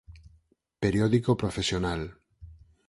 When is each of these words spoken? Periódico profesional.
Periódico 0.83 1.31
profesional. 1.41 2.01